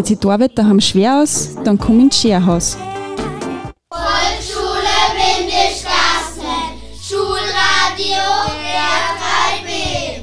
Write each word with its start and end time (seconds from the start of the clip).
Geht 0.00 0.06
sich 0.06 0.18
die 0.18 0.28
Arbeit 0.28 0.56
daheim 0.56 0.80
schwer 0.80 1.20
aus, 1.20 1.56
dann 1.62 1.76
komm 1.76 2.00
ins 2.00 2.18
Scherhaus. 2.18 2.78
Volksschule 3.92 4.96
Windischgassen, 5.12 6.42
Schulradio 6.98 8.24
R3B. 9.60 10.22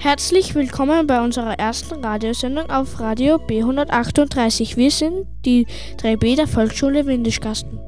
Herzlich 0.00 0.54
willkommen 0.54 1.06
bei 1.06 1.18
unserer 1.22 1.58
ersten 1.58 2.04
Radiosendung 2.04 2.68
auf 2.68 3.00
Radio 3.00 3.36
B138. 3.36 4.76
Wir 4.76 4.90
sind 4.90 5.26
die 5.46 5.66
3B 5.96 6.36
der 6.36 6.46
Volksschule 6.46 7.06
Windischgasten. 7.06 7.80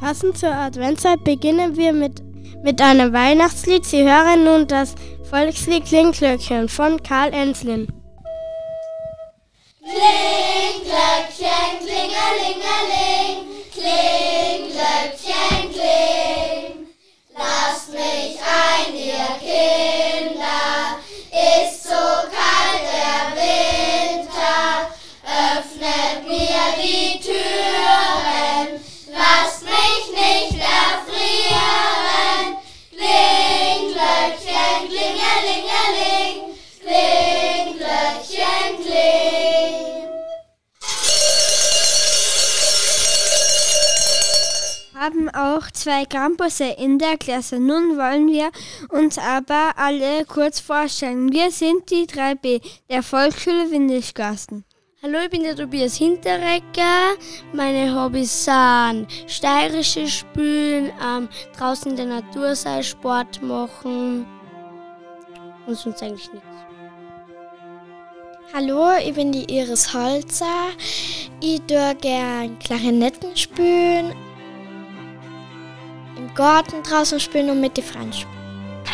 Passend 0.00 0.38
zur 0.38 0.54
Adventszeit 0.54 1.22
beginnen 1.22 1.76
wir 1.76 1.92
mit, 1.92 2.22
mit 2.64 2.80
einem 2.80 3.12
Weihnachtslied. 3.12 3.84
Sie 3.84 4.04
hören 4.04 4.44
nun 4.44 4.66
das 4.68 4.94
Volkslied 5.28 5.84
Klingglöckchen 5.84 6.70
von 6.70 7.02
Karl 7.02 7.34
Enslin. 7.34 7.88
Klingglöckchen, 9.84 11.80
klingelingeling, 11.80 13.48
Klingglöckchen, 13.72 15.72
kling. 15.72 16.86
Lasst 17.36 17.88
mich 17.88 18.38
ein, 18.38 18.94
ihr 18.94 19.26
Kinder, 19.40 21.00
ist 21.32 21.82
so 21.82 22.28
kalt 22.30 22.84
der 22.92 23.34
Winter. 23.34 24.92
Öffnet 25.24 26.28
mir 26.28 26.76
die 26.80 27.18
Türen, 27.20 28.80
lasst 29.10 29.62
mich 29.64 30.06
nicht 30.14 30.62
erfrieren. 30.62 32.56
Klingglöckchen, 32.92 34.88
klingelingeling, 34.88 36.21
auch 45.42 45.70
zwei 45.72 46.04
Campusse 46.04 46.64
in 46.64 46.98
der 46.98 47.18
Klasse. 47.18 47.58
Nun 47.58 47.96
wollen 47.96 48.28
wir 48.28 48.50
uns 48.90 49.18
aber 49.18 49.72
alle 49.76 50.24
kurz 50.26 50.60
vorstellen. 50.60 51.32
Wir 51.32 51.50
sind 51.50 51.90
die 51.90 52.06
3B 52.06 52.60
der 52.88 53.02
Volksschule 53.02 53.70
Windischgasten. 53.70 54.64
Hallo, 55.02 55.18
ich 55.24 55.30
bin 55.30 55.42
der 55.42 55.56
Tobias 55.56 55.96
Hinterecker. 55.96 57.16
Meine 57.52 57.92
Hobbys 57.92 58.44
sind 58.44 59.08
steirische 59.26 60.06
Spülen, 60.06 60.92
ähm, 61.04 61.28
draußen 61.58 61.90
in 61.90 61.96
der 61.96 62.06
Natur 62.06 62.54
sein, 62.54 62.84
Sport 62.84 63.42
machen 63.42 64.24
und 65.66 65.74
sonst 65.76 66.02
eigentlich 66.02 66.32
nichts. 66.32 66.46
Hallo, 68.54 68.90
ich 69.04 69.14
bin 69.14 69.32
die 69.32 69.52
Iris 69.52 69.92
Holzer. 69.92 70.68
Ich 71.40 71.62
tue 71.62 71.96
gern 72.00 72.58
Klarinetten 72.58 73.36
spielen, 73.36 74.14
im 76.32 76.34
Garten 76.34 76.82
draußen 76.82 77.20
spielen 77.20 77.50
und 77.50 77.60
mit 77.60 77.76
den 77.76 77.84
Freunden 77.84 78.12
spielen. 78.12 78.28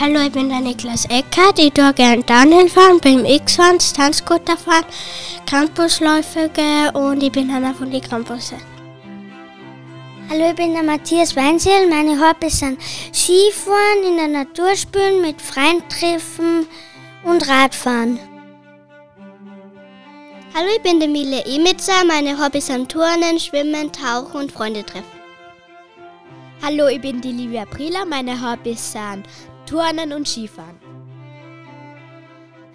Hallo, 0.00 0.20
ich 0.26 0.32
bin 0.32 0.48
der 0.48 0.60
Niklas 0.60 1.06
Eckert. 1.06 1.58
Ich 1.58 1.72
tue 1.72 1.92
gerne 1.92 2.22
Downhill 2.22 2.68
fahren, 2.68 3.00
beim 3.02 3.24
X-Fahren, 3.24 3.78
Tanzscooter 3.78 4.56
fahren, 4.56 4.84
Campusläufe 5.46 6.50
gehen 6.50 6.90
und 6.94 7.22
ich 7.22 7.32
bin 7.32 7.50
einer 7.50 7.74
von 7.74 7.90
den 7.90 8.00
Campussen. 8.00 8.58
Hallo, 10.30 10.50
ich 10.50 10.56
bin 10.56 10.74
der 10.74 10.82
Matthias 10.82 11.34
Weinzel. 11.34 11.88
Meine 11.88 12.20
Hobbys 12.20 12.58
sind 12.58 12.78
Skifahren, 13.12 14.04
in 14.06 14.16
der 14.16 14.28
Natur 14.28 14.76
spielen, 14.76 15.22
mit 15.22 15.40
Freunden 15.40 15.88
treffen 15.88 16.66
und 17.24 17.48
Radfahren. 17.48 18.20
Hallo, 20.54 20.68
ich 20.76 20.82
bin 20.82 21.00
der 21.00 21.08
Mille 21.08 21.44
Emitzer. 21.46 22.04
Meine 22.06 22.38
Hobbys 22.38 22.66
sind 22.66 22.90
Turnen, 22.90 23.40
Schwimmen, 23.40 23.90
Tauchen 23.90 24.40
und 24.42 24.52
Freunde 24.52 24.84
treffen. 24.84 25.17
Hallo, 26.60 26.88
ich 26.88 27.00
bin 27.00 27.20
die 27.20 27.30
Livia 27.30 27.64
Prila. 27.64 28.04
Meine 28.04 28.34
Hobbys 28.42 28.92
sind 28.92 29.26
Turnen 29.64 30.12
und 30.12 30.26
Skifahren. 30.26 30.76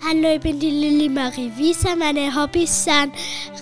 Hallo, 0.08 0.36
ich 0.36 0.40
bin 0.40 0.58
die 0.58 0.70
Lilly 0.70 1.10
Marie 1.10 1.52
Wieser. 1.58 1.96
Meine 1.98 2.34
Hobbys 2.34 2.86
sind 2.86 3.12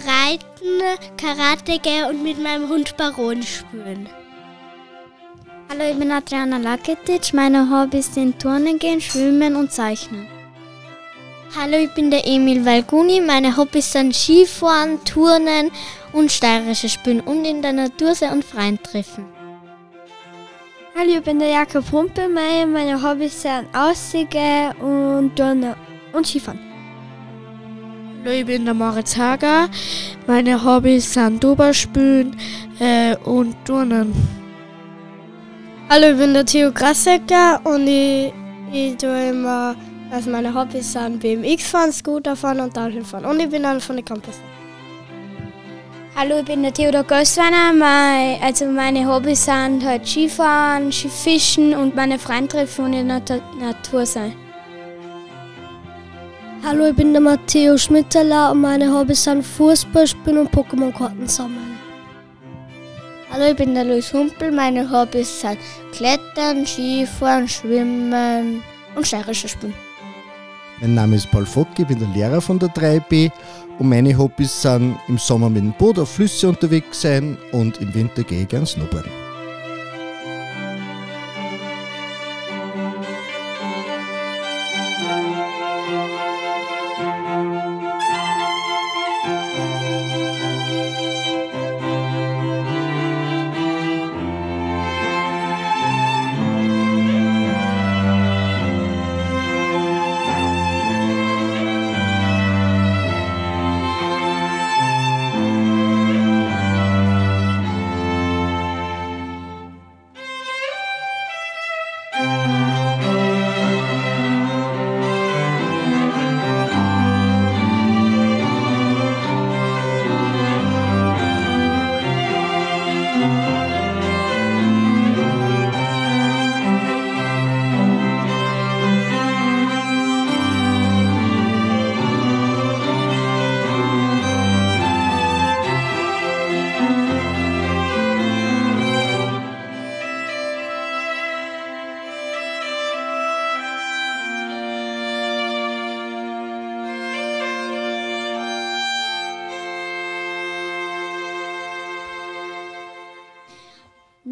Reiten, 0.05 0.99
Karate 1.17 1.79
gehen 1.79 2.05
und 2.05 2.21
mit 2.21 2.41
meinem 2.41 2.69
Hund 2.69 2.95
Baron 2.97 3.41
spielen. 3.41 4.07
Hallo, 5.69 5.89
ich 5.91 5.97
bin 5.97 6.11
Adriana 6.11 6.57
Laketic. 6.57 7.33
Meine 7.33 7.67
Hobbys 7.71 8.13
sind 8.13 8.39
Turnen 8.39 8.77
gehen, 8.77 9.01
Schwimmen 9.01 9.55
und 9.55 9.71
Zeichnen. 9.71 10.27
Hallo, 11.57 11.77
ich 11.77 11.93
bin 11.95 12.11
der 12.11 12.27
Emil 12.27 12.63
Valguni. 12.63 13.21
Meine 13.21 13.57
Hobbys 13.57 13.91
sind 13.91 14.15
Skifahren, 14.15 15.03
Turnen 15.03 15.71
und 16.13 16.31
steirische 16.31 16.89
Spielen 16.89 17.21
und 17.21 17.43
in 17.43 17.63
der 17.63 17.73
Natur 17.73 18.13
sein 18.13 18.33
und 18.33 18.45
Freien 18.45 18.81
treffen. 18.81 19.40
Hallo, 20.93 21.13
ich 21.17 21.23
bin 21.23 21.39
der 21.39 21.47
Jakob 21.47 21.89
Humpelmeier. 21.89 22.67
Meine 22.67 23.01
Hobbys 23.01 23.41
sind 23.41 23.65
Aussiege 23.73 24.75
und 24.81 25.33
Turnen 25.37 25.73
und 26.11 26.27
Skifahren. 26.27 26.59
Hallo, 28.23 28.35
ich 28.35 28.45
bin 28.45 28.65
der 28.65 28.73
Moritz 28.73 29.15
Hager. 29.15 29.69
Meine 30.27 30.61
Hobbys 30.63 31.13
sind 31.13 31.41
Doberspülen 31.41 32.35
äh, 32.79 33.15
und 33.23 33.55
Turnen. 33.65 34.13
Hallo, 35.89 36.11
ich 36.11 36.17
bin 36.17 36.33
der 36.33 36.45
Theo 36.45 36.73
Grassecker 36.73 37.61
und 37.63 37.87
ich, 37.87 38.33
ich 38.73 38.97
tue 38.97 39.29
immer, 39.29 39.75
also 40.11 40.29
meine 40.29 40.53
Hobbys 40.53 40.91
sind 40.91 41.21
BMX 41.21 41.69
fahren, 41.69 41.93
Scooter 41.93 42.35
fahren 42.35 42.59
und 42.59 42.75
Downhill 42.75 43.05
fahren. 43.05 43.25
Und 43.25 43.39
ich 43.39 43.49
bin 43.49 43.63
einer 43.63 43.79
von 43.79 43.95
den 43.95 44.03
Campus. 44.03 44.35
Hallo, 46.13 46.39
ich 46.39 46.45
bin 46.45 46.61
der 46.61 46.73
Theodor 46.73 47.03
Göstweiner. 47.03 47.73
Mein, 47.73 48.41
also 48.43 48.65
meine 48.65 49.07
Hobbys 49.07 49.45
sind 49.45 49.83
halt 49.83 50.05
Skifahren, 50.05 50.91
Skifischen 50.91 51.73
und 51.73 51.95
meine 51.95 52.19
Freunde 52.19 52.49
treffen 52.49 52.85
und 52.85 52.93
in 52.93 53.07
der 53.07 53.21
Natur 53.59 54.05
sein. 54.05 54.33
Hallo, 56.63 56.87
ich 56.89 56.95
bin 56.95 57.13
der 57.13 57.21
Matteo 57.21 57.77
Schmitteler 57.77 58.51
und 58.51 58.61
meine 58.61 58.93
Hobbys 58.93 59.23
sind 59.23 59.43
Fußball 59.43 60.05
spielen 60.05 60.39
und 60.39 60.51
Pokémon-Karten 60.51 61.27
sammeln. 61.27 61.77
Hallo, 63.31 63.45
ich 63.45 63.55
bin 63.55 63.73
der 63.73 63.85
Luis 63.85 64.13
Humpel. 64.13 64.51
Meine 64.51 64.91
Hobbys 64.91 65.41
sind 65.41 65.57
Klettern, 65.93 66.65
Skifahren, 66.65 67.47
Schwimmen 67.47 68.61
und 68.95 69.07
steirische 69.07 69.47
Spielen. 69.47 69.73
Mein 70.81 70.95
Name 70.95 71.15
ist 71.15 71.29
Paul 71.29 71.45
Fock, 71.45 71.67
ich 71.77 71.85
bin 71.85 71.99
der 71.99 72.07
Lehrer 72.07 72.41
von 72.41 72.57
der 72.57 72.69
3B 72.69 73.31
und 73.79 73.89
meine 73.89 74.17
Hobbys 74.17 74.61
sind 74.61 74.97
im 75.07 75.17
Sommer 75.17 75.49
mit 75.49 75.63
dem 75.63 75.73
Boot 75.73 75.99
auf 75.99 76.09
Flüsse 76.09 76.49
unterwegs 76.49 77.01
sein 77.01 77.37
und 77.51 77.79
im 77.81 77.93
Winter 77.93 78.23
gehe 78.23 78.43
ich 78.43 78.47
gern 78.47 78.65
snowboarden. 78.65 79.20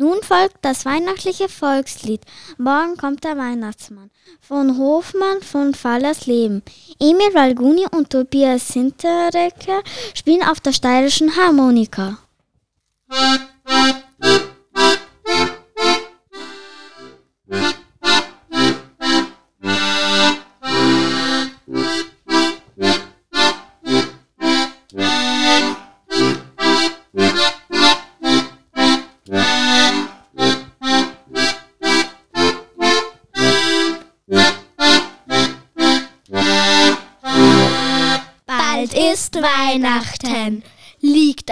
Nun 0.01 0.23
folgt 0.23 0.59
das 0.61 0.85
weihnachtliche 0.85 1.49
Volkslied. 1.49 2.21
Morgen 2.57 2.95
kommt 2.95 3.25
der 3.25 3.37
Weihnachtsmann. 3.37 4.09
Von 4.39 4.77
Hofmann 4.77 5.41
von 5.41 5.73
Fallers 5.73 6.25
Leben. 6.25 6.63
Emil 7.01 7.33
Valguni 7.33 7.85
und 7.91 8.09
Tobias 8.09 8.69
Sinterecker 8.69 9.83
spielen 10.13 10.43
auf 10.43 10.61
der 10.61 10.71
steirischen 10.71 11.35
Harmonika. 11.35 12.17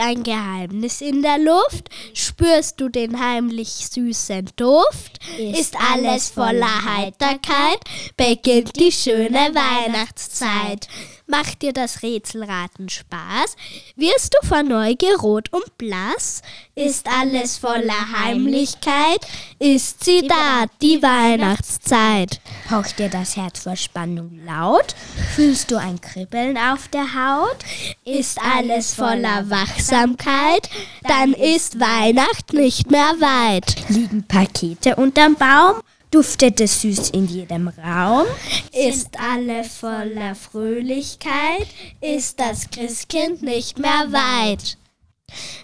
Ein 0.08 0.24
Geheimnis 0.24 1.02
in 1.02 1.22
der 1.22 1.38
Luft? 1.38 1.90
Spürst 2.14 2.80
du 2.80 2.88
den 2.88 3.20
heimlich 3.20 3.68
süßen 3.68 4.52
Duft? 4.56 5.20
Ist 5.38 5.76
alles 5.92 6.30
voller 6.30 6.86
Heiterkeit? 6.86 7.80
Beginnt 8.16 8.80
die 8.80 8.92
schöne 8.92 9.52
Weihnachtszeit. 9.54 10.88
Macht 11.30 11.62
dir 11.62 11.74
das 11.74 12.04
Rätselraten 12.04 12.88
Spaß? 12.88 13.58
Wirst 13.98 14.34
du 14.34 14.48
vor 14.48 14.64
Neugier 14.64 15.18
rot 15.18 15.52
und 15.52 15.78
blass? 15.78 16.42
Ist 16.74 17.06
alles 17.10 17.58
voller 17.58 18.14
Heimlichkeit? 18.18 19.20
Ist 19.60 20.06
sie 20.06 20.26
da, 20.26 20.68
die 20.82 21.04
Weihnachtszeit? 21.04 22.40
Pocht 22.70 23.00
dir 23.00 23.10
das 23.10 23.36
Herz 23.36 23.64
vor 23.64 23.76
Spannung 23.76 24.40
laut? 24.46 24.96
Fühlst 25.36 25.70
du 25.70 25.76
ein 25.76 26.00
Kribbeln 26.00 26.58
auf 26.58 26.88
der 26.88 27.14
Haut? 27.14 27.58
Ist 28.06 28.40
alles 28.42 28.94
voller 28.94 29.50
Wachsamkeit? 29.50 30.70
Dann 31.04 31.34
ist 31.34 31.78
Weihnacht 31.78 32.54
nicht 32.54 32.90
mehr 32.90 33.14
weit. 33.20 33.90
Liegen 33.90 34.24
Pakete 34.26 34.96
unterm 34.96 35.36
Baum? 35.36 35.82
Duftet 36.12 36.62
es 36.62 36.82
süß 36.82 37.10
in 37.10 37.28
jedem 37.28 37.68
Raum? 37.68 38.26
Ist 38.72 39.20
alle 39.20 39.64
voller 39.64 40.36
Fröhlichkeit? 40.36 41.68
Ist 42.00 42.40
das 42.40 42.70
Christkind 42.70 43.42
nicht 43.42 43.78
mehr 43.78 44.06
weit? 44.12 44.78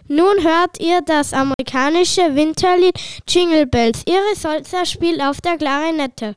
Nun 0.10 0.44
hört 0.44 0.82
ihr 0.82 1.02
das 1.02 1.34
amerikanische 1.34 2.36
Winterlied 2.36 3.00
Jingle 3.28 3.66
Bells. 3.66 4.04
Ihre 4.06 4.36
Solzer 4.36 4.86
spielt 4.86 5.22
auf 5.22 5.40
der 5.40 5.58
Klarinette. 5.58 6.36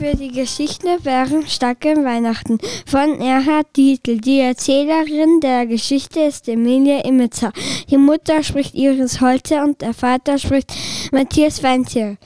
Für 0.00 0.16
die 0.16 0.32
Geschichte 0.32 0.96
Bärenstarke 1.02 1.90
Weihnachten 2.02 2.58
von 2.86 3.20
Erhard 3.20 3.66
Dietl. 3.76 4.18
Die 4.18 4.40
Erzählerin 4.40 5.40
der 5.42 5.66
Geschichte 5.66 6.20
ist 6.20 6.48
Emilie 6.48 7.02
Immitzer. 7.02 7.52
Die 7.90 7.98
Mutter 7.98 8.42
spricht 8.42 8.74
Iris 8.74 9.20
Holzer 9.20 9.62
und 9.62 9.82
der 9.82 9.92
Vater 9.92 10.38
spricht 10.38 10.72
Matthias 11.12 11.62
Weinzierl. 11.62 12.16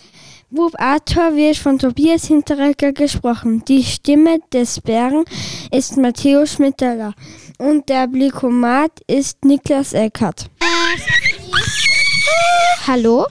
Bub 0.51 0.73
Arthur 0.79 1.35
wird 1.35 1.57
von 1.57 1.81
Tobias 1.81 2.27
Hinteregger 2.27 2.93
gesprochen. 2.93 3.65
Die 3.65 3.83
Stimme 3.83 4.39
des 4.53 4.81
Bären 4.81 5.25
ist 5.73 5.97
Matteo 5.97 6.47
Schmitteler 6.47 7.13
und 7.59 7.89
der 7.89 8.07
Blikomat 8.07 8.93
ist 9.09 9.45
Niklas 9.45 9.95
Eckert. 9.95 10.49
Hallo? 12.87 13.27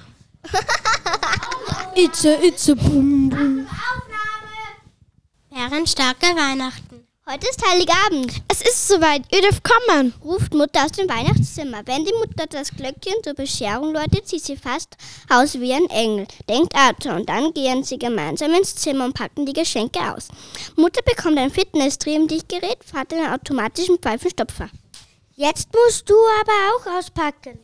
Itze, 1.96 2.38
itze, 2.44 2.76
bum, 2.76 3.30
bum. 3.30 3.68
Bärenstarke 5.54 6.36
Weihnachten. 6.36 7.08
Heute 7.30 7.48
ist 7.48 7.62
Heiligabend. 7.70 8.42
Es 8.48 8.62
ist 8.62 8.88
soweit, 8.88 9.22
ihr 9.32 9.42
dürft 9.44 9.64
kommen. 9.64 10.12
Ruft 10.24 10.52
Mutter 10.52 10.84
aus 10.84 10.94
dem 10.94 11.08
Weihnachtszimmer. 11.08 11.84
Wenn 11.86 12.04
die 12.04 12.14
Mutter 12.14 12.48
das 12.50 12.72
Glöckchen 12.72 13.22
zur 13.24 13.36
Bescherung 13.36 13.94
läutet, 13.94 14.28
sieht 14.28 14.44
sie 14.44 14.58
fast 14.58 14.98
aus 15.30 15.60
wie 15.60 15.72
ein 15.74 15.88
Engel, 15.92 16.28
denkt 16.50 16.74
Arthur. 16.76 17.14
Und 17.14 17.30
dann 17.30 17.54
gehen 17.54 17.84
sie 17.84 18.00
gemeinsam 18.00 18.52
ins 18.56 18.74
Zimmer 18.74 19.06
und 19.06 19.14
packen 19.14 19.46
die 19.46 19.54
Geschenke 19.54 20.00
aus. 20.00 20.30
Mutter 20.76 21.04
bekommt 21.04 21.38
ein 21.38 21.52
Fitness-Triebdichtgerät, 21.52 22.84
Vater 22.84 23.18
einen 23.18 23.34
automatischen 23.34 24.00
Pfeifenstopfer. 24.00 24.70
Jetzt 25.36 25.70
musst 25.72 26.10
du 26.10 26.16
aber 26.42 26.98
auch 26.98 26.98
auspacken, 26.98 27.60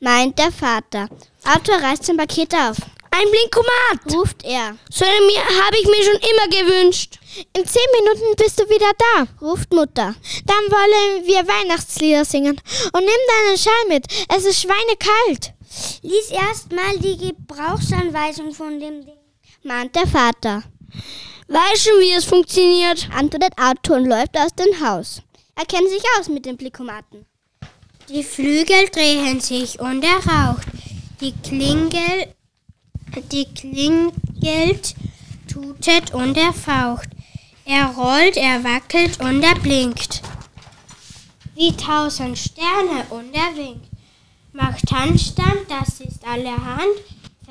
meint 0.00 0.38
der 0.38 0.52
Vater. 0.52 1.10
Arthur 1.44 1.76
reißt 1.76 2.06
sein 2.06 2.16
Paket 2.16 2.54
auf. 2.54 2.78
Ein 3.10 3.30
Blinkomat, 3.30 4.14
ruft 4.14 4.44
er. 4.44 4.76
So 4.90 5.04
einen 5.04 5.26
mir 5.26 5.40
habe 5.64 5.76
ich 5.80 5.86
mir 5.86 6.02
schon 6.02 6.20
immer 6.20 6.48
gewünscht. 6.48 7.18
In 7.52 7.66
zehn 7.66 7.82
Minuten 8.00 8.36
bist 8.36 8.58
du 8.58 8.64
wieder 8.64 8.92
da, 8.98 9.26
ruft 9.46 9.72
Mutter. 9.72 10.14
Dann 10.46 10.64
wollen 10.70 11.26
wir 11.26 11.46
Weihnachtslieder 11.46 12.24
singen. 12.24 12.60
Und 12.92 13.00
nimm 13.00 13.22
deinen 13.44 13.58
Schal 13.58 13.72
mit, 13.88 14.06
es 14.34 14.44
ist 14.44 14.62
schweinekalt. 14.62 15.52
Lies 16.02 16.30
erst 16.30 16.72
mal 16.72 16.98
die 16.98 17.18
Gebrauchsanweisung 17.18 18.54
von 18.54 18.80
dem 18.80 19.04
Ding, 19.04 19.18
mahnt 19.62 19.94
der 19.94 20.06
Vater. 20.06 20.62
Weiß 21.48 21.82
schon, 21.82 22.00
wie 22.00 22.12
es 22.12 22.24
funktioniert, 22.24 23.08
antwortet 23.14 23.52
Arthur 23.56 23.96
und 23.96 24.06
läuft 24.06 24.36
aus 24.38 24.54
dem 24.54 24.80
Haus. 24.80 25.22
Er 25.54 25.66
kennt 25.66 25.88
sich 25.88 26.02
aus 26.18 26.28
mit 26.28 26.46
den 26.46 26.56
Blikomaten. 26.56 27.26
Die 28.08 28.24
Flügel 28.24 28.88
drehen 28.90 29.40
sich 29.40 29.78
und 29.80 30.02
er 30.02 30.24
raucht. 30.26 30.66
Die 31.20 31.32
Klingel, 31.42 32.34
die 33.32 33.46
klingelt, 33.52 34.94
tutet 35.52 36.14
und 36.14 36.36
er 36.36 36.52
faucht. 36.52 37.08
Er 37.68 37.86
rollt, 37.86 38.36
er 38.36 38.62
wackelt 38.62 39.18
und 39.20 39.42
er 39.42 39.56
blinkt. 39.56 40.22
Wie 41.56 41.76
tausend 41.76 42.38
Sterne 42.38 43.04
und 43.10 43.34
er 43.34 43.56
winkt. 43.56 43.88
Macht 44.52 44.88
Handstand, 44.92 45.66
das 45.68 45.98
ist 45.98 46.24
allerhand. 46.24 46.96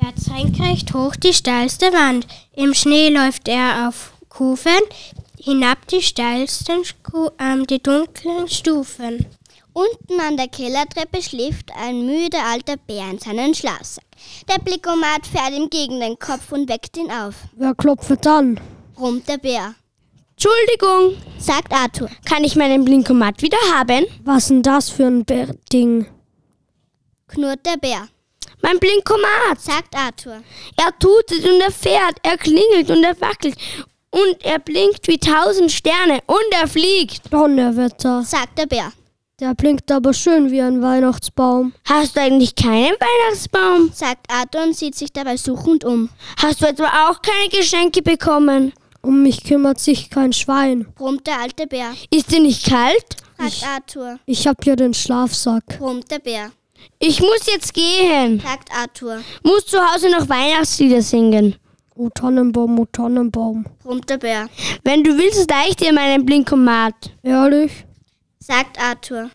Fährt 0.00 0.18
senkrecht 0.18 0.94
hoch 0.94 1.16
die 1.16 1.34
steilste 1.34 1.92
Wand. 1.92 2.26
Im 2.54 2.72
Schnee 2.72 3.10
läuft 3.10 3.46
er 3.46 3.88
auf 3.88 4.14
Kufen, 4.30 4.80
hinab 5.38 5.86
die 5.88 6.00
steilsten, 6.00 6.82
äh, 7.38 7.66
die 7.66 7.82
dunklen 7.82 8.48
Stufen. 8.48 9.26
Unten 9.74 10.18
an 10.20 10.38
der 10.38 10.48
Kellertreppe 10.48 11.20
schläft 11.20 11.70
ein 11.78 12.06
müder 12.06 12.42
alter 12.42 12.78
Bär 12.78 13.10
in 13.10 13.18
seinen 13.18 13.54
Schlafsack. 13.54 14.06
Der 14.48 14.60
Blickomat 14.60 15.26
fährt 15.26 15.52
ihm 15.52 15.68
gegen 15.68 16.00
den 16.00 16.18
Kopf 16.18 16.52
und 16.52 16.70
weckt 16.70 16.96
ihn 16.96 17.10
auf. 17.10 17.34
Wer 17.54 17.74
klopft 17.74 18.24
dann? 18.24 18.58
brummt 18.94 19.28
der 19.28 19.36
Bär. 19.36 19.74
Entschuldigung, 20.38 21.16
sagt 21.38 21.72
Arthur. 21.72 22.10
Kann 22.26 22.44
ich 22.44 22.56
meinen 22.56 22.84
Blinkomat 22.84 23.40
wieder 23.40 23.56
haben? 23.72 24.04
Was 24.22 24.48
denn 24.48 24.62
das 24.62 24.90
für 24.90 25.06
ein 25.06 25.24
Bär 25.24 25.54
Ding? 25.72 26.06
knurrt 27.26 27.64
der 27.64 27.78
Bär. 27.78 28.06
Mein 28.60 28.78
Blinkomat, 28.78 29.58
sagt 29.58 29.96
Arthur. 29.96 30.42
Er 30.76 30.98
tutet 30.98 31.42
und 31.42 31.60
er 31.62 31.70
fährt, 31.70 32.16
er 32.22 32.36
klingelt 32.36 32.90
und 32.90 33.02
er 33.02 33.18
wackelt 33.18 33.56
und 34.10 34.44
er 34.44 34.58
blinkt 34.58 35.08
wie 35.08 35.18
tausend 35.18 35.72
Sterne 35.72 36.20
und 36.26 36.52
er 36.52 36.68
fliegt. 36.68 37.32
Donnerwetter, 37.32 38.22
sagt 38.22 38.58
der 38.58 38.66
Bär. 38.66 38.92
Der 39.40 39.54
blinkt 39.54 39.90
aber 39.90 40.12
schön 40.12 40.50
wie 40.50 40.60
ein 40.60 40.82
Weihnachtsbaum. 40.82 41.72
Hast 41.88 42.14
du 42.14 42.20
eigentlich 42.20 42.54
keinen 42.54 42.94
Weihnachtsbaum? 43.00 43.90
sagt 43.94 44.30
Arthur 44.30 44.64
und 44.64 44.76
sieht 44.76 44.96
sich 44.96 45.12
dabei 45.14 45.38
suchend 45.38 45.82
um. 45.84 46.10
Hast 46.42 46.60
du 46.60 46.66
etwa 46.66 47.08
auch 47.08 47.22
keine 47.22 47.48
Geschenke 47.48 48.02
bekommen? 48.02 48.74
Um 49.06 49.22
mich 49.22 49.44
kümmert 49.44 49.78
sich 49.78 50.10
kein 50.10 50.32
Schwein, 50.32 50.84
brummt 50.96 51.28
der 51.28 51.38
alte 51.38 51.68
Bär. 51.68 51.92
Ist 52.10 52.32
dir 52.32 52.40
nicht 52.40 52.68
kalt? 52.68 53.16
sagt 53.38 53.52
ich, 53.52 53.64
Arthur. 53.64 54.18
Ich 54.26 54.48
hab 54.48 54.66
ja 54.66 54.74
den 54.74 54.94
Schlafsack, 54.94 55.78
brummt 55.78 56.10
der 56.10 56.18
Bär. 56.18 56.50
Ich 56.98 57.20
muss 57.20 57.46
jetzt 57.46 57.72
gehen, 57.72 58.40
sagt 58.40 58.68
Arthur. 58.76 59.20
Muss 59.44 59.64
zu 59.66 59.78
Hause 59.78 60.10
noch 60.10 60.28
Weihnachtslieder 60.28 61.02
singen. 61.02 61.54
O 61.94 62.08
Tannenbaum, 62.08 62.80
o 62.80 62.84
Tannenbaum, 62.86 63.64
brummt 63.80 64.10
der 64.10 64.18
Bär. 64.18 64.48
Wenn 64.82 65.04
du 65.04 65.16
willst, 65.16 65.48
leih 65.48 65.68
ich 65.68 65.76
dir 65.76 65.92
meinen 65.92 66.26
Blinkomat. 66.26 67.12
Ehrlich? 67.22 67.84
sagt 68.40 68.76
Arthur. 68.82 69.30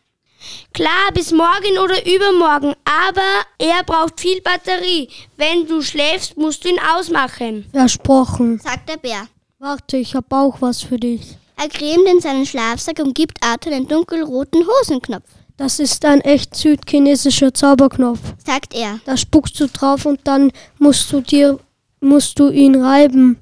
Klar, 0.73 1.13
bis 1.13 1.31
morgen 1.31 1.77
oder 1.81 2.05
übermorgen, 2.05 2.75
aber 2.83 3.45
er 3.57 3.83
braucht 3.85 4.19
viel 4.19 4.41
Batterie. 4.41 5.07
Wenn 5.37 5.65
du 5.65 5.81
schläfst, 5.81 6.35
musst 6.35 6.65
du 6.65 6.69
ihn 6.69 6.79
ausmachen. 6.93 7.67
Versprochen, 7.71 8.59
sagt 8.59 8.89
der 8.89 8.97
Bär. 8.97 9.27
Warte, 9.63 9.97
ich 9.97 10.15
hab 10.15 10.33
auch 10.33 10.59
was 10.59 10.81
für 10.81 10.97
dich. 10.97 11.37
Er 11.55 11.69
cremt 11.69 12.07
in 12.11 12.19
seinen 12.19 12.47
Schlafsack 12.47 12.97
und 12.97 13.13
gibt 13.13 13.37
Arthur 13.43 13.71
den 13.71 13.87
dunkelroten 13.87 14.65
Hosenknopf. 14.65 15.29
Das 15.55 15.77
ist 15.77 16.03
ein 16.03 16.21
echt 16.21 16.55
südchinesischer 16.55 17.53
Zauberknopf, 17.53 18.21
sagt 18.43 18.73
er. 18.73 18.99
Da 19.05 19.15
spuckst 19.15 19.59
du 19.59 19.67
drauf 19.67 20.07
und 20.07 20.19
dann 20.23 20.51
musst 20.79 21.11
du 21.11 21.21
dir 21.21 21.59
musst 21.99 22.39
du 22.39 22.49
ihn 22.49 22.81
reiben. 22.81 23.39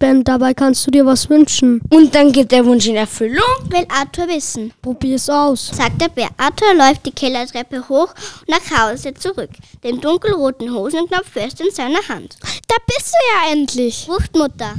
Ben, 0.00 0.24
dabei 0.24 0.52
kannst 0.52 0.84
du 0.84 0.90
dir 0.90 1.06
was 1.06 1.30
wünschen. 1.30 1.80
Und 1.90 2.12
dann 2.12 2.32
geht 2.32 2.50
der 2.50 2.66
Wunsch 2.66 2.88
in 2.88 2.96
Erfüllung? 2.96 3.44
Will 3.68 3.86
Arthur 3.88 4.26
wissen. 4.26 4.72
Probier's 4.82 5.30
aus, 5.30 5.68
sagt 5.68 6.00
der 6.00 6.08
Bär. 6.08 6.30
Arthur 6.38 6.74
läuft 6.74 7.06
die 7.06 7.12
Kellertreppe 7.12 7.88
hoch 7.88 8.12
und 8.40 8.48
nach 8.48 8.90
Hause 8.90 9.14
zurück. 9.14 9.50
Den 9.84 10.00
dunkelroten 10.00 10.74
Hosenknopf 10.74 11.28
fest 11.28 11.60
in 11.60 11.70
seiner 11.70 12.02
Hand. 12.08 12.36
Da 12.66 12.74
bist 12.84 13.12
du 13.12 13.46
ja 13.46 13.52
endlich, 13.52 14.08
ruft 14.08 14.36
Mutter. 14.36 14.74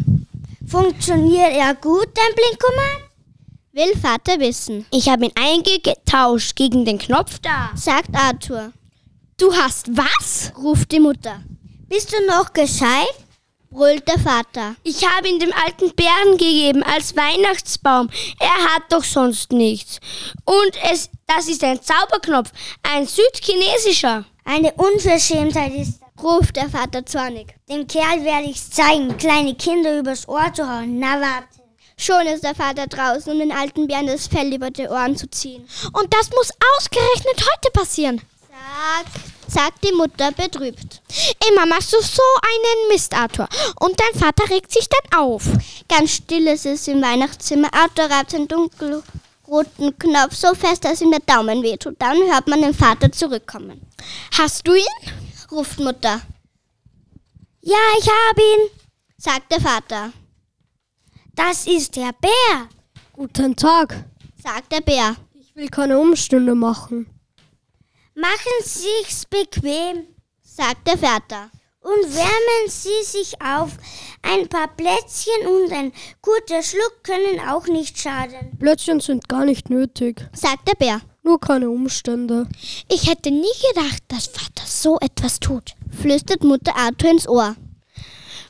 Funktioniert 0.73 1.53
er 1.53 1.75
gut, 1.75 2.07
dein 2.15 2.33
Blinkomat? 2.33 3.03
Will 3.73 3.95
Vater 3.95 4.39
wissen. 4.39 4.87
Ich 4.89 5.07
habe 5.07 5.25
ihn 5.25 5.31
eingetauscht 5.35 6.55
gegen 6.55 6.83
den 6.83 6.97
Knopf 6.97 7.37
da, 7.43 7.69
sagt 7.75 8.09
Arthur. 8.15 8.73
Du 9.37 9.53
hast 9.53 9.95
was? 9.95 10.51
ruft 10.57 10.91
die 10.91 10.99
Mutter. 10.99 11.43
Bist 11.87 12.11
du 12.11 12.25
noch 12.25 12.53
gescheit? 12.53 13.13
brüllt 13.69 14.07
der 14.07 14.17
Vater. 14.17 14.75
Ich 14.81 15.07
habe 15.07 15.29
ihn 15.29 15.39
dem 15.39 15.53
alten 15.63 15.93
Bären 15.95 16.39
gegeben 16.39 16.81
als 16.81 17.15
Weihnachtsbaum. 17.15 18.09
Er 18.39 18.73
hat 18.73 18.83
doch 18.89 19.03
sonst 19.03 19.51
nichts. 19.51 19.99
Und 20.43 20.71
es, 20.91 21.11
das 21.27 21.49
ist 21.49 21.63
ein 21.63 21.83
Zauberknopf, 21.83 22.51
ein 22.81 23.05
südchinesischer. 23.05 24.25
Eine 24.43 24.73
Unverschämtheit 24.73 25.75
ist, 25.75 26.02
ruft 26.23 26.55
der 26.55 26.69
Vater 26.69 27.05
zornig. 27.05 27.55
Dem 27.69 27.87
Kerl 27.87 28.23
werde 28.23 28.47
ich's 28.47 28.69
zeigen, 28.69 29.17
kleine 29.17 29.55
Kinder 29.55 29.99
übers 29.99 30.27
Ohr 30.27 30.53
zu 30.53 30.67
hauen. 30.67 30.99
Na 30.99 31.19
warte. 31.19 31.47
Schon 31.97 32.25
ist 32.25 32.43
der 32.43 32.55
Vater 32.55 32.87
draußen, 32.87 33.31
um 33.31 33.39
den 33.39 33.51
alten 33.51 33.87
Bären 33.87 34.07
das 34.07 34.27
Fell 34.27 34.53
über 34.53 34.71
die 34.71 34.87
Ohren 34.87 35.15
zu 35.15 35.29
ziehen. 35.29 35.67
Und 35.93 36.13
das 36.13 36.29
muss 36.31 36.51
ausgerechnet 36.77 37.37
heute 37.37 37.71
passieren, 37.71 38.21
sagt 38.49 39.33
sagt 39.47 39.83
die 39.83 39.93
Mutter 39.93 40.31
betrübt. 40.31 41.01
Immer 41.47 41.65
machst 41.67 41.93
du 41.93 42.01
so 42.01 42.23
einen 42.41 42.87
Mist, 42.91 43.13
Arthur. 43.13 43.47
Und 43.79 43.99
dein 43.99 44.19
Vater 44.19 44.49
regt 44.49 44.71
sich 44.71 44.87
dann 44.89 45.19
auf. 45.19 45.43
Ganz 45.87 46.11
still 46.11 46.47
ist 46.47 46.65
es 46.65 46.87
im 46.87 47.01
Weihnachtszimmer. 47.01 47.69
Arthur 47.71 48.05
reibt 48.05 48.33
den 48.33 48.47
dunkelroten 48.47 49.99
Knopf 49.99 50.33
so 50.33 50.55
fest, 50.55 50.83
dass 50.85 51.01
ihm 51.01 51.11
der 51.11 51.19
Daumen 51.19 51.61
wehtut. 51.61 51.95
Dann 51.99 52.17
hört 52.31 52.47
man 52.47 52.61
den 52.61 52.73
Vater 52.73 53.11
zurückkommen. 53.11 53.81
Hast 54.37 54.67
du 54.67 54.73
ihn? 54.73 55.22
Ruft 55.53 55.79
Mutter. 55.79 56.21
Ja, 57.61 57.77
ich 57.99 58.07
habe 58.07 58.41
ihn, 58.41 58.69
sagt 59.17 59.51
der 59.51 59.61
Vater. 59.61 60.11
Das 61.35 61.65
ist 61.65 61.95
der 61.95 62.11
Bär. 62.13 62.69
Guten 63.13 63.55
Tag, 63.55 64.03
sagt 64.41 64.71
der 64.71 64.81
Bär. 64.81 65.15
Ich 65.33 65.55
will 65.55 65.69
keine 65.69 65.99
Umstände 65.99 66.55
machen. 66.55 67.07
Machen 68.15 68.57
Sie 68.63 68.87
sich's 69.01 69.25
bequem, 69.25 70.07
sagt 70.41 70.87
der 70.87 70.97
Vater. 70.97 71.49
Und 71.79 72.15
wärmen 72.15 72.69
Sie 72.69 73.03
sich 73.03 73.41
auf. 73.41 73.71
Ein 74.21 74.47
paar 74.47 74.67
Plätzchen 74.69 75.47
und 75.47 75.71
ein 75.73 75.91
guter 76.21 76.63
Schluck 76.63 77.03
können 77.03 77.39
auch 77.49 77.67
nicht 77.67 77.99
schaden. 77.99 78.57
Plätzchen 78.57 78.99
sind 78.99 79.27
gar 79.27 79.45
nicht 79.45 79.69
nötig, 79.69 80.27
sagt 80.33 80.67
der 80.67 80.75
Bär. 80.75 81.01
Nur 81.25 81.39
keine 81.39 81.69
Umstände. 81.69 82.47
Ich 82.91 83.09
hätte 83.09 83.31
nie 83.31 83.45
gedacht, 83.73 84.03
dass 84.09 84.27
Vater 84.27 84.65
so 84.65 84.99
etwas 84.99 85.39
tut, 85.39 85.71
flüstert 85.89 86.43
Mutter 86.43 86.75
Arthur 86.75 87.11
ins 87.11 87.29
Ohr. 87.29 87.55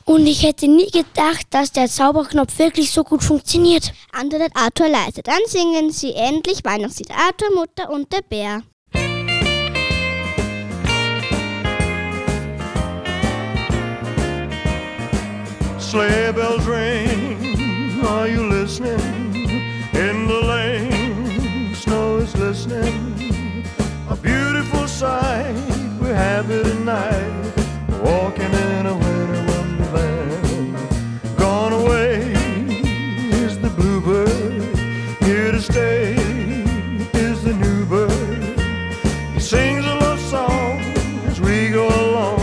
Und 0.04 0.26
ich 0.26 0.42
hätte 0.42 0.66
nie 0.66 0.90
gedacht, 0.90 1.46
dass 1.50 1.70
der 1.70 1.86
Zauberknopf 1.88 2.58
wirklich 2.58 2.90
so 2.90 3.04
gut 3.04 3.22
funktioniert, 3.22 3.92
antwortet 4.10 4.50
Arthur 4.54 4.88
leise. 4.88 5.22
Dann 5.22 5.38
singen 5.46 5.92
sie 5.92 6.14
endlich 6.14 6.64
Weihnachtslied 6.64 7.12
Arthur, 7.12 7.54
Mutter 7.54 7.88
und 7.90 8.12
der 8.12 8.22
Bär. 8.22 8.62
Sleigh 15.78 16.32
bells 16.32 16.66
ring, 16.66 17.03
happy 26.14 26.62
tonight, 26.62 27.52
walking 28.02 28.52
in 28.52 28.86
a 28.86 28.94
winter 28.94 29.42
wonderland. 29.52 30.76
Gone 31.36 31.72
away 31.72 32.32
is 33.42 33.58
the 33.58 33.68
bluebird, 33.70 34.62
here 35.24 35.50
to 35.50 35.60
stay 35.60 36.14
is 37.14 37.42
the 37.42 37.52
new 37.54 37.84
bird. 37.86 38.58
He 39.34 39.40
sings 39.40 39.84
a 39.84 39.94
love 39.96 40.20
song 40.20 40.78
as 41.26 41.40
we 41.40 41.70
go 41.70 41.88
along, 41.88 42.40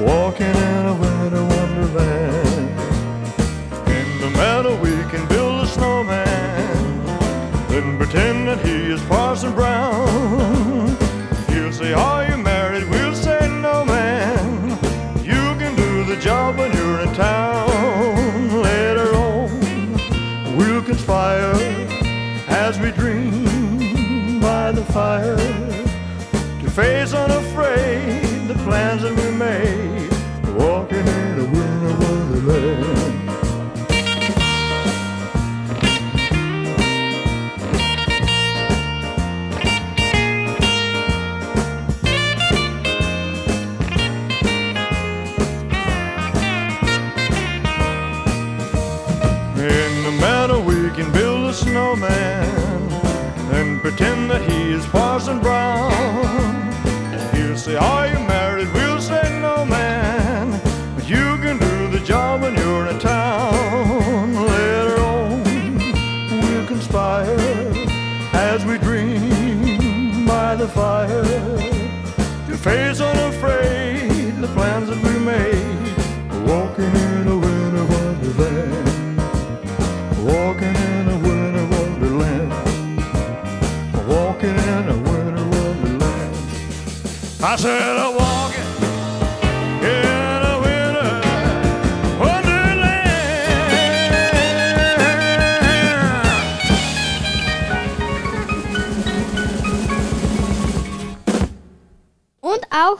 walking 0.00 0.46
in 0.46 0.86
a 0.86 0.94
winter 0.94 1.44
wonderland. 1.44 2.70
In 3.88 4.20
the 4.20 4.30
meadow 4.30 4.74
we 4.80 4.96
can 5.10 5.26
build 5.28 5.64
a 5.64 5.66
snowman, 5.66 7.06
then 7.68 7.98
pretend 7.98 8.48
that 8.48 8.64
he 8.66 8.92
is 8.92 9.02
Parson 9.02 9.52
Brown. 9.54 10.96
He'll 11.48 11.72
say, 11.72 11.92
fire 70.68 71.24
to 72.46 72.56
face 72.56 73.00
unafraid 73.00 74.36
the 74.40 74.48
plans 74.48 74.88
that 74.88 75.00
we 75.02 75.18
made. 75.18 75.96
Walking 76.48 76.94
in 77.06 77.28
a 77.28 77.36
winter 77.36 77.84
wonderland. 77.94 78.88
Walking 80.24 80.76
in 80.92 81.08
a 81.08 81.18
winter 81.26 81.66
wonderland. 81.76 82.52
Walking 84.08 84.56
in 84.56 84.88
a 84.88 84.96
winter 84.96 85.46
wonderland. 85.56 86.34
I 87.42 87.56
said 87.56 87.96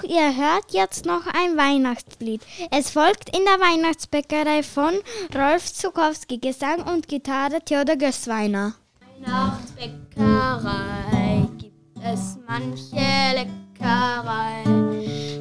ihr 0.08 0.36
hört 0.36 0.72
jetzt 0.72 1.04
noch 1.04 1.26
ein 1.26 1.56
Weihnachtslied. 1.56 2.40
Es 2.70 2.90
folgt 2.90 3.36
in 3.36 3.44
der 3.44 3.58
Weihnachtsbäckerei 3.60 4.62
von 4.62 4.94
Rolf 5.34 5.72
Zukowski, 5.72 6.38
Gesang 6.38 6.82
und 6.82 7.08
Gitarre 7.08 7.60
Theodor 7.64 7.96
Gößweiner. 7.96 8.74
Weihnachtsbäckerei 9.20 11.48
gibt 11.58 11.98
es 12.02 12.38
manche 12.46 12.94
Leckerei. 13.34 14.64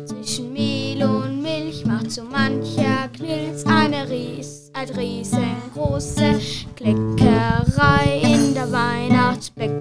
Zwischen 0.06 0.52
Mehl 0.52 1.02
und 1.04 1.42
Milch 1.42 1.86
macht 1.86 2.12
so 2.12 2.24
mancher 2.24 3.08
Knilz 3.16 3.66
eine 3.66 4.10
Ries, 4.10 4.70
riesengroße 4.96 6.40
Kleckerei 6.76 8.22
in 8.22 8.54
der 8.54 8.70
Weihnachtsbäckerei. 8.72 9.77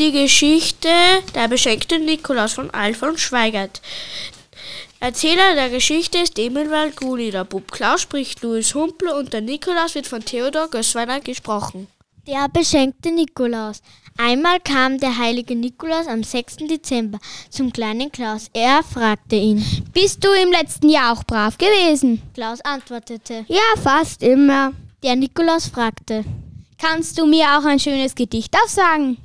Die 0.00 0.12
Geschichte 0.12 0.88
Der 1.34 1.46
beschenkte 1.46 1.98
Nikolaus 1.98 2.54
von 2.54 2.70
Alfons 2.70 3.20
Schweigert. 3.20 3.82
Erzähler 4.98 5.54
der 5.54 5.68
Geschichte 5.68 6.16
ist 6.16 6.38
Emil 6.38 6.70
Walguni, 6.70 7.30
der 7.30 7.44
Bub 7.44 7.70
Klaus 7.70 8.00
spricht 8.00 8.42
Louis 8.42 8.74
Humpel 8.74 9.08
und 9.10 9.34
der 9.34 9.42
Nikolaus 9.42 9.94
wird 9.94 10.06
von 10.06 10.24
Theodor 10.24 10.68
Gößweiner 10.68 11.20
gesprochen. 11.20 11.86
Der 12.26 12.48
beschenkte 12.48 13.10
Nikolaus. 13.10 13.82
Einmal 14.16 14.60
kam 14.60 14.98
der 14.98 15.18
heilige 15.18 15.54
Nikolaus 15.54 16.06
am 16.06 16.22
6. 16.22 16.56
Dezember 16.68 17.18
zum 17.50 17.70
kleinen 17.70 18.10
Klaus. 18.10 18.46
Er 18.54 18.82
fragte 18.82 19.36
ihn: 19.36 19.62
Bist 19.92 20.24
du 20.24 20.30
im 20.32 20.50
letzten 20.50 20.88
Jahr 20.88 21.12
auch 21.12 21.24
brav 21.24 21.58
gewesen? 21.58 22.22
Klaus 22.32 22.62
antwortete: 22.62 23.44
Ja, 23.48 23.80
fast 23.82 24.22
immer. 24.22 24.72
Der 25.02 25.16
Nikolaus 25.16 25.66
fragte: 25.66 26.24
Kannst 26.78 27.18
du 27.18 27.26
mir 27.26 27.44
auch 27.58 27.64
ein 27.66 27.78
schönes 27.78 28.14
Gedicht 28.14 28.54
aufsagen? 28.64 29.18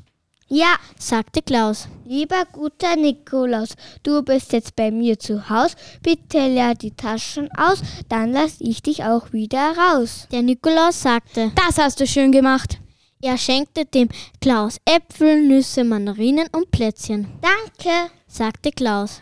Ja, 0.48 0.76
sagte 1.00 1.42
Klaus. 1.42 1.88
Lieber 2.06 2.46
guter 2.52 2.96
Nikolaus, 2.96 3.70
du 4.04 4.22
bist 4.22 4.54
jetzt 4.54 4.76
bei 4.76 4.92
mir 4.92 5.18
zu 5.18 5.50
Haus. 5.50 5.76
Bitte 6.04 6.38
leer 6.48 6.76
die 6.76 6.92
Taschen 6.92 7.50
aus, 7.58 7.82
dann 8.10 8.32
lass 8.32 8.58
ich 8.60 8.84
dich 8.84 9.04
auch 9.04 9.34
wieder 9.34 9.76
raus. 9.76 10.28
Der 10.32 10.44
Nikolaus 10.44 11.02
sagte: 11.02 11.52
Das 11.56 11.80
hast 11.80 12.00
du 12.00 12.06
schön 12.06 12.32
gemacht. 12.32 12.78
Er 13.24 13.40
schenkte 13.40 13.86
dem 13.86 14.10
Klaus 14.40 14.78
Äpfel, 14.86 15.42
Nüsse, 15.42 15.84
Mandarinen 15.84 16.48
und 16.52 16.70
Plätzchen. 16.70 17.28
Danke, 17.42 18.12
sagte 18.28 18.72
Klaus. 18.72 19.22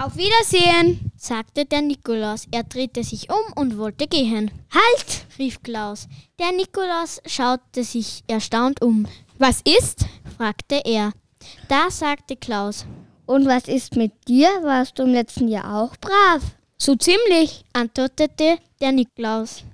Auf 0.00 0.16
Wiedersehen, 0.16 1.12
sagte 1.18 1.66
der 1.66 1.82
Nikolaus. 1.82 2.46
Er 2.50 2.62
drehte 2.62 3.04
sich 3.04 3.28
um 3.28 3.52
und 3.56 3.76
wollte 3.76 4.06
gehen. 4.06 4.50
Halt, 4.72 5.26
rief 5.38 5.62
Klaus. 5.62 6.08
Der 6.38 6.50
Nikolaus 6.52 7.20
schaute 7.26 7.84
sich 7.84 8.24
erstaunt 8.26 8.80
um. 8.80 9.06
Was 9.44 9.60
ist? 9.64 10.06
fragte 10.36 10.80
er. 10.84 11.10
Da 11.66 11.90
sagte 11.90 12.36
Klaus. 12.36 12.86
Und 13.26 13.44
was 13.46 13.66
ist 13.66 13.96
mit 13.96 14.12
dir? 14.28 14.46
Warst 14.62 14.96
du 14.96 15.02
im 15.02 15.12
letzten 15.12 15.48
Jahr 15.48 15.82
auch 15.82 15.96
brav? 15.96 16.42
So 16.78 16.94
ziemlich, 16.94 17.64
antwortete 17.72 18.58
der 18.80 18.92
Nikolaus. 18.92 19.64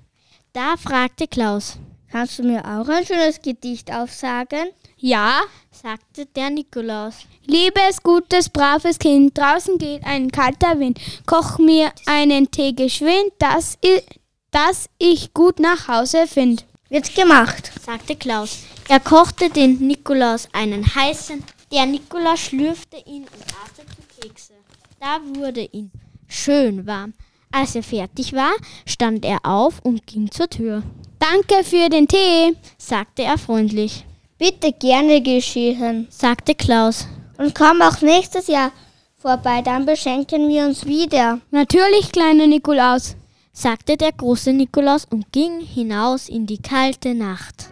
Da 0.53 0.75
fragte 0.75 1.27
Klaus. 1.27 1.77
Kannst 2.11 2.39
du 2.39 2.43
mir 2.45 2.65
auch 2.65 2.89
ein 2.89 3.05
schönes 3.05 3.39
Gedicht 3.43 3.93
aufsagen? 3.93 4.71
Ja, 4.97 5.41
sagte 5.69 6.25
der 6.25 6.49
Nikolaus. 6.49 7.17
Liebes, 7.45 8.01
gutes, 8.01 8.49
braves 8.49 8.97
Kind, 8.97 9.37
draußen 9.37 9.77
geht 9.77 10.03
ein 10.03 10.31
kalter 10.31 10.79
Wind. 10.79 10.99
Koch 11.27 11.59
mir 11.59 11.91
einen 12.07 12.49
Tee 12.49 12.73
geschwind, 12.73 13.33
dass 13.37 13.77
ich, 13.81 14.03
dass 14.49 14.89
ich 14.97 15.31
gut 15.35 15.59
nach 15.59 15.87
Hause 15.87 16.25
find. 16.25 16.65
Wird's 16.89 17.13
gemacht, 17.13 17.71
sagte 17.85 18.15
Klaus. 18.15 18.63
Er 18.91 18.99
kochte 18.99 19.51
den 19.51 19.77
Nikolaus 19.85 20.49
einen 20.51 20.83
heißen. 20.83 21.43
Der 21.71 21.85
Nikolaus 21.85 22.39
schlürfte 22.39 22.97
ihn 23.05 23.21
und 23.21 23.43
aß 23.43 23.85
die 23.85 24.21
Kekse. 24.27 24.53
Da 24.99 25.19
wurde 25.37 25.61
ihm 25.71 25.91
schön 26.27 26.87
warm. 26.87 27.13
Als 27.51 27.75
er 27.75 27.83
fertig 27.83 28.33
war, 28.33 28.51
stand 28.87 29.25
er 29.25 29.45
auf 29.45 29.79
und 29.83 30.07
ging 30.07 30.31
zur 30.31 30.49
Tür. 30.49 30.81
Danke 31.19 31.63
für 31.63 31.87
den 31.89 32.07
Tee, 32.07 32.55
sagte 32.79 33.21
er 33.21 33.37
freundlich. 33.37 34.05
Bitte 34.39 34.71
gerne 34.71 35.21
geschehen, 35.21 36.07
sagte 36.09 36.55
Klaus. 36.55 37.05
Und 37.37 37.53
komm 37.53 37.83
auch 37.83 38.01
nächstes 38.01 38.47
Jahr 38.47 38.71
vorbei, 39.19 39.61
dann 39.61 39.85
beschenken 39.85 40.49
wir 40.49 40.65
uns 40.65 40.87
wieder. 40.87 41.39
Natürlich, 41.51 42.11
kleiner 42.11 42.47
Nikolaus, 42.47 43.15
sagte 43.53 43.97
der 43.97 44.13
große 44.13 44.51
Nikolaus 44.51 45.05
und 45.05 45.31
ging 45.31 45.59
hinaus 45.59 46.27
in 46.27 46.47
die 46.47 46.59
kalte 46.59 47.13
Nacht. 47.13 47.69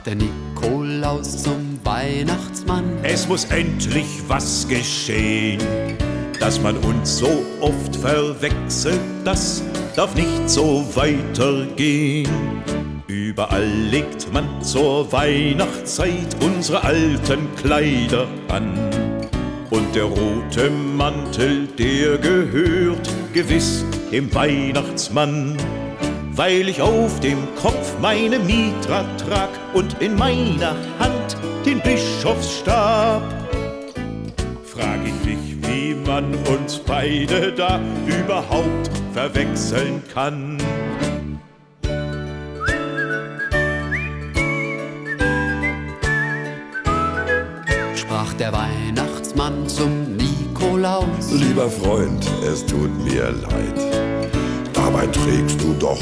Sprach 0.00 0.04
der 0.04 0.14
Nikolaus 0.16 1.42
zum 1.42 1.78
Weihnachtsmann. 1.84 2.84
Es 3.02 3.28
muss 3.28 3.44
endlich 3.46 4.22
was 4.28 4.66
geschehen, 4.68 5.60
dass 6.38 6.60
man 6.60 6.76
uns 6.78 7.18
so 7.18 7.44
oft 7.60 7.96
verwechselt, 7.96 9.00
das 9.24 9.62
darf 9.96 10.14
nicht 10.14 10.48
so 10.48 10.84
weitergehen. 10.94 12.28
Überall 13.06 13.68
legt 13.90 14.32
man 14.32 14.62
zur 14.62 15.10
Weihnachtszeit 15.12 16.36
unsere 16.40 16.84
alten 16.84 17.54
Kleider 17.56 18.26
an. 18.48 18.72
Und 19.70 19.94
der 19.94 20.04
rote 20.04 20.70
Mantel, 20.70 21.66
der 21.78 22.18
gehört 22.18 23.08
gewiss 23.32 23.84
dem 24.10 24.32
Weihnachtsmann 24.34 25.56
weil 26.40 26.70
ich 26.70 26.80
auf 26.80 27.20
dem 27.20 27.36
Kopf 27.54 27.98
meine 28.00 28.38
Mitra 28.38 29.04
trag 29.18 29.50
und 29.74 30.00
in 30.00 30.16
meiner 30.16 30.74
Hand 30.98 31.36
den 31.66 31.82
Bischofsstab. 31.82 33.20
Frag 34.64 35.00
ich 35.04 35.26
mich, 35.28 35.68
wie 35.68 35.94
man 35.94 36.34
uns 36.46 36.78
beide 36.78 37.52
da 37.52 37.78
überhaupt 38.06 38.90
verwechseln 39.12 40.02
kann. 40.14 40.56
Sprach 47.94 48.32
der 48.32 48.54
Weihnachtsmann 48.54 49.68
zum 49.68 50.16
Nikolaus. 50.16 51.32
Lieber 51.32 51.68
Freund, 51.68 52.26
es 52.50 52.64
tut 52.64 52.90
mir 53.04 53.30
leid 53.30 54.20
Dabei 54.72 55.06
trägst 55.06 55.60
du 55.62 55.74
doch 55.78 56.00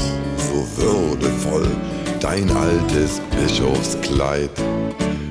so 0.49 0.83
würdevoll 0.83 1.67
dein 2.21 2.51
altes 2.51 3.21
Bischofskleid. 3.31 4.51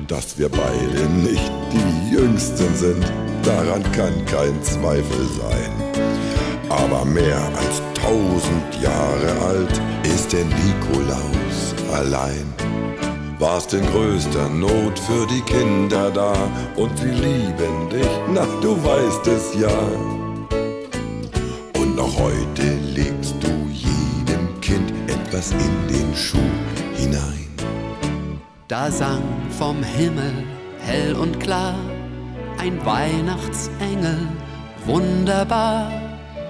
Dass 0.06 0.38
wir 0.38 0.48
beide 0.48 1.06
nicht 1.22 1.52
die 1.72 2.14
Jüngsten 2.14 2.74
sind, 2.74 3.04
daran 3.42 3.82
kann 3.92 4.24
kein 4.26 4.62
Zweifel 4.62 5.26
sein. 5.40 5.72
Aber 6.68 7.04
mehr 7.04 7.40
als 7.56 7.82
tausend 7.94 8.82
Jahre 8.82 9.46
alt 9.46 9.80
ist 10.14 10.32
der 10.32 10.44
Nikolaus 10.44 11.74
allein. 11.92 12.52
Warst 13.38 13.72
in 13.74 13.86
größter 13.86 14.48
Not 14.48 14.98
für 14.98 15.26
die 15.26 15.42
Kinder 15.42 16.10
da 16.10 16.34
und 16.76 16.98
sie 16.98 17.10
lieben 17.10 17.88
dich, 17.90 18.08
na 18.34 18.44
du 18.60 18.76
weißt 18.82 19.26
es 19.28 19.54
ja. 19.60 19.78
Und 21.80 21.94
noch 21.94 22.18
heute 22.18 22.78
legst 22.94 23.36
du 23.40 23.47
etwas 25.28 25.50
in 25.52 25.88
den 25.88 26.14
Schuh 26.16 26.38
hinein. 26.96 27.48
Da 28.66 28.90
sang 28.90 29.22
vom 29.58 29.82
Himmel 29.82 30.32
hell 30.80 31.14
und 31.14 31.38
klar 31.38 31.74
ein 32.58 32.84
Weihnachtsengel 32.84 34.26
wunderbar. 34.86 35.92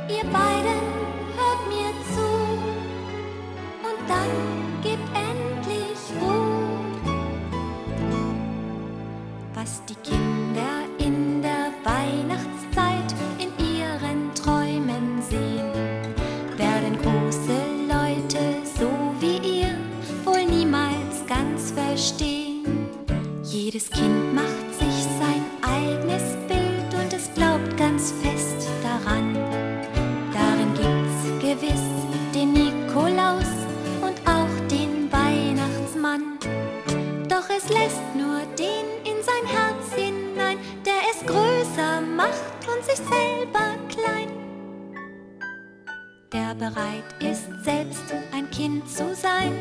Ihr 0.08 0.24
beiden 0.30 0.87
nur 38.38 38.46
den 38.56 38.86
in 39.04 39.22
sein 39.22 39.46
Herz 39.46 39.94
hinein, 39.94 40.58
der 40.84 41.00
es 41.10 41.26
größer 41.26 42.00
macht 42.00 42.68
und 42.72 42.84
sich 42.84 42.96
selber 42.96 43.76
klein. 43.88 44.28
Der 46.32 46.54
bereit 46.54 47.04
ist, 47.20 47.48
selbst 47.64 48.04
ein 48.32 48.50
Kind 48.50 48.88
zu 48.88 49.14
sein, 49.14 49.52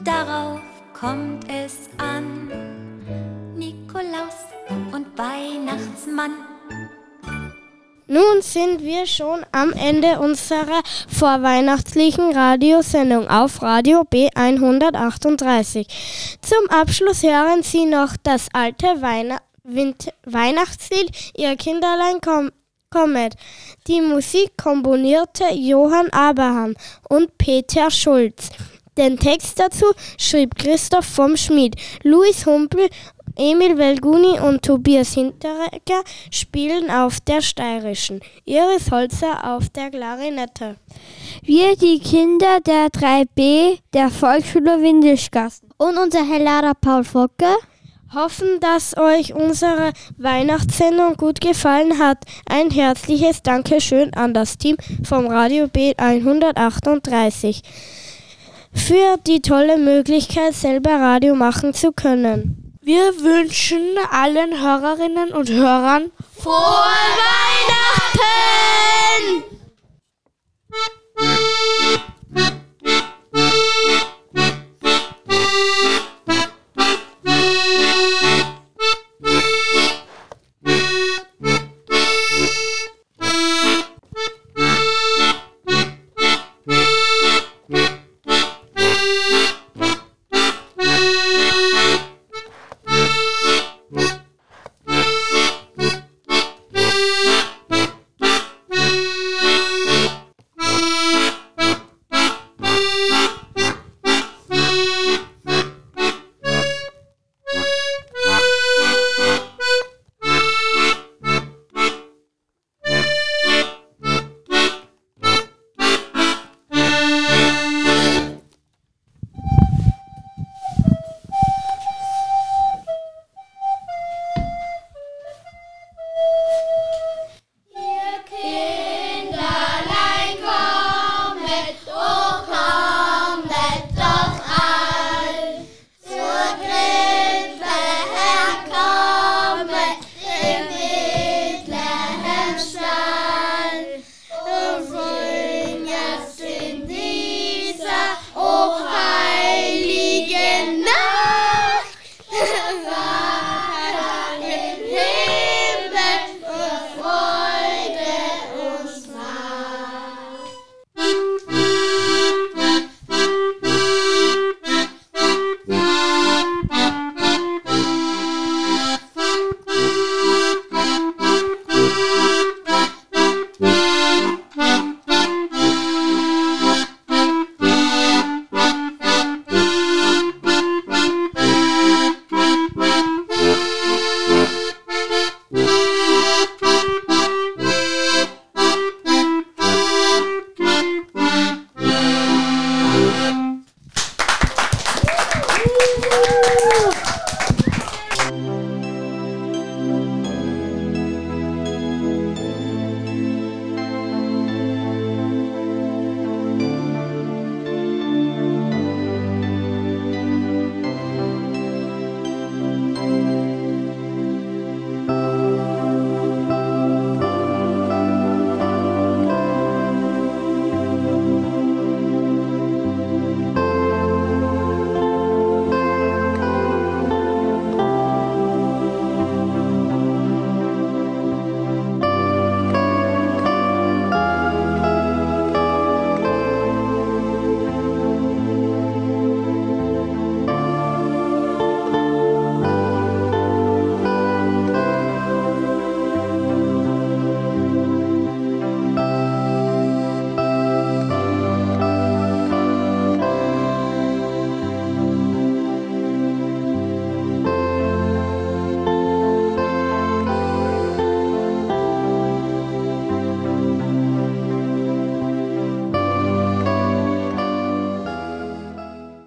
darauf 0.00 0.60
kommt 0.92 1.46
es 1.48 1.88
an. 1.98 2.50
Nikolaus 3.54 4.36
und 4.92 5.06
Weihnachtsmann. 5.16 6.49
Nun 8.12 8.42
sind 8.42 8.82
wir 8.82 9.06
schon 9.06 9.46
am 9.52 9.72
Ende 9.72 10.18
unserer 10.18 10.82
vorweihnachtlichen 11.08 12.34
Radiosendung 12.34 13.28
auf 13.28 13.62
Radio 13.62 14.00
B138. 14.00 15.86
Zum 16.42 16.70
Abschluss 16.70 17.22
hören 17.22 17.62
Sie 17.62 17.84
noch 17.84 18.16
das 18.20 18.48
alte 18.52 19.00
Wind 19.62 20.12
Weihnachtslied 20.24 21.12
Ihr 21.36 21.54
Kinderlein 21.54 22.20
komm, 22.20 22.50
kommet. 22.90 23.34
Die 23.86 24.00
Musik 24.00 24.56
komponierte 24.60 25.44
Johann 25.54 26.10
Abraham 26.10 26.74
und 27.08 27.38
Peter 27.38 27.92
Schulz. 27.92 28.50
Den 28.98 29.20
Text 29.20 29.60
dazu 29.60 29.86
schrieb 30.18 30.56
Christoph 30.56 31.06
vom 31.06 31.36
Schmid. 31.36 31.76
Louis 32.02 32.44
Humpel, 32.44 32.88
Emil 33.40 33.78
Velguni 33.78 34.38
und 34.38 34.60
Tobias 34.60 35.14
Hinteregger 35.14 36.04
spielen 36.30 36.90
auf 36.90 37.20
der 37.20 37.40
steirischen. 37.40 38.20
Iris 38.44 38.90
Holzer 38.90 39.54
auf 39.54 39.70
der 39.70 39.90
Klarinette. 39.90 40.76
Wir, 41.42 41.74
die 41.74 42.00
Kinder 42.00 42.60
der 42.60 42.88
3b 42.88 43.78
der 43.94 44.10
Volksschule 44.10 44.82
Windischgassen. 44.82 45.70
Und 45.78 45.96
unser 45.96 46.22
Herr 46.28 46.74
Paul 46.74 47.02
Focke 47.02 47.56
hoffen, 48.12 48.60
dass 48.60 48.94
euch 48.98 49.32
unsere 49.32 49.94
Weihnachtssendung 50.18 51.16
gut 51.16 51.40
gefallen 51.40 51.98
hat. 51.98 52.18
Ein 52.46 52.70
herzliches 52.70 53.42
Dankeschön 53.42 54.12
an 54.12 54.34
das 54.34 54.58
Team 54.58 54.76
vom 55.02 55.26
Radio 55.26 55.66
B 55.66 55.94
138 55.96 57.62
für 58.72 59.16
die 59.26 59.40
tolle 59.40 59.78
Möglichkeit, 59.78 60.52
selber 60.52 60.92
Radio 61.00 61.34
machen 61.34 61.72
zu 61.72 61.92
können. 61.92 62.59
Wir 62.82 63.20
wünschen 63.20 63.98
allen 64.10 64.58
Hörerinnen 64.58 65.32
und 65.32 65.50
Hörern 65.50 66.10
frohe 66.34 66.54
Weihnachten! 66.54 68.00